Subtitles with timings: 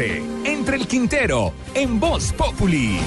[0.00, 3.00] Entre el Quintero en Voz Populi.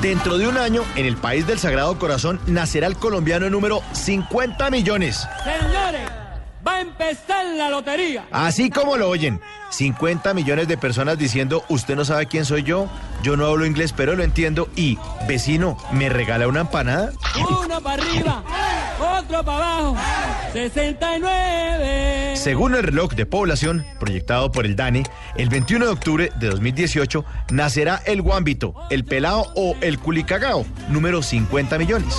[0.00, 4.70] Dentro de un año, en el país del Sagrado Corazón, nacerá el colombiano número 50
[4.70, 5.28] millones.
[5.44, 6.08] Señores,
[6.66, 8.26] va a empezar la lotería.
[8.32, 9.38] Así como lo oyen,
[9.68, 12.88] 50 millones de personas diciendo, usted no sabe quién soy yo,
[13.22, 17.12] yo no hablo inglés, pero lo entiendo, y, vecino, ¿me regala una empanada?
[17.36, 18.42] Uno para arriba,
[19.02, 19.96] otro para abajo,
[20.52, 22.36] 69.
[22.36, 25.04] Según el reloj de población proyectado por el DANE,
[25.36, 31.22] el 21 de octubre de 2018 nacerá el guámbito, el pelao o el culicagao, número
[31.22, 32.14] 50 millones.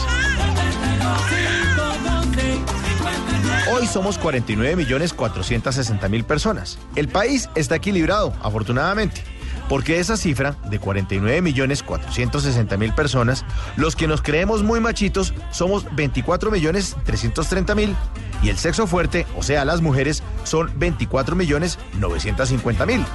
[3.76, 6.78] Hoy somos 49 millones 460 mil personas.
[6.96, 9.24] El país está equilibrado, afortunadamente.
[9.70, 15.34] Porque esa cifra de 49 millones 460 mil personas, los que nos creemos muy machitos
[15.52, 17.96] somos 24 millones 330 mil
[18.42, 23.06] y el sexo fuerte, o sea, las mujeres, son 24 millones 950 mil.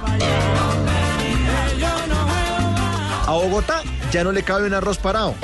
[3.27, 5.35] A Bogotá ya no le cabe un arroz parado.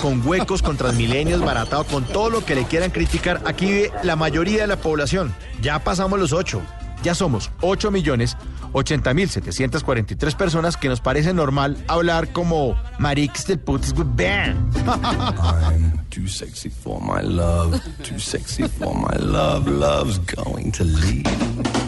[0.00, 3.40] Con huecos, con transmilenios, baratado, con todo lo que le quieran criticar.
[3.44, 5.34] Aquí vive la mayoría de la población.
[5.60, 6.62] Ya pasamos los 8.
[7.02, 8.36] Ya somos 8 millones
[8.72, 14.76] 80 mil 743 personas que nos parece normal hablar como Marix del Putis Band.
[14.86, 21.81] I'm too sexy for my love, too sexy for my love, love's going to leave.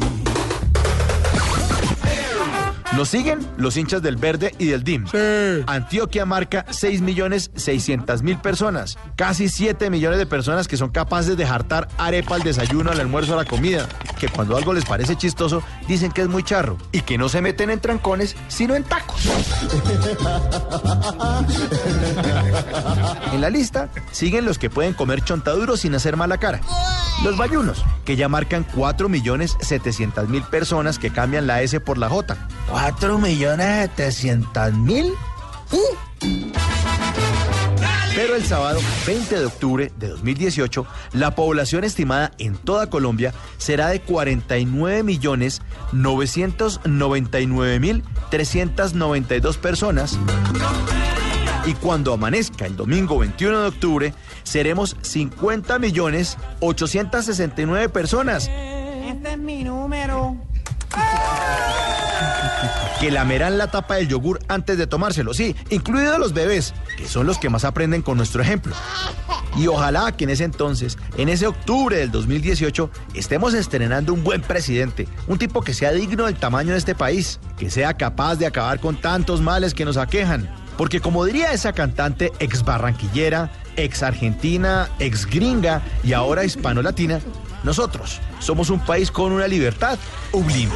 [2.97, 5.07] Nos siguen los hinchas del Verde y del DIM.
[5.67, 8.97] Antioquia marca 6 millones 600 mil personas.
[9.17, 13.35] Casi 7 millones de personas que son capaces de jartar arepa al desayuno, al almuerzo,
[13.35, 13.89] a la comida.
[14.21, 16.79] Que cuando algo les parece chistoso, dicen que es muy charro.
[16.93, 19.27] Y que no se meten en trancones, sino en tacos.
[23.33, 26.61] en la lista siguen los que pueden comer chontaduro sin hacer mala cara.
[27.23, 31.99] Los bayunos, que ya marcan 4 millones 700 mil personas que cambian la S por
[31.99, 32.37] la J.
[32.71, 35.13] 4 millones 700 mil.
[38.15, 43.89] Pero el sábado 20 de octubre de 2018, la población estimada en toda Colombia será
[43.89, 50.17] de 49 millones 999 mil 392 personas.
[51.67, 58.49] Y cuando amanezca el domingo 21 de octubre, seremos 50 millones 869 personas.
[58.49, 60.37] Este es mi número.
[63.01, 67.27] que lamerán la tapa del yogur antes de tomárselo, sí, incluidos los bebés, que son
[67.27, 68.75] los que más aprenden con nuestro ejemplo.
[69.57, 74.43] Y ojalá que en ese entonces, en ese octubre del 2018, estemos estrenando un buen
[74.43, 78.47] presidente, un tipo que sea digno del tamaño de este país, que sea capaz de
[78.47, 80.64] acabar con tantos males que nos aquejan.
[80.77, 87.21] Porque como diría esa cantante ex barranquillera, ex argentina, ex gringa y ahora hispano-latina,
[87.63, 89.99] nosotros somos un país con una libertad
[90.31, 90.73] sublime.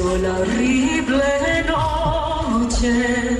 [0.00, 3.38] Una horrible noche,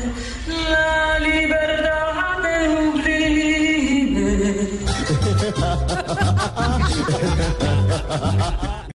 [0.70, 3.00] la libertad de un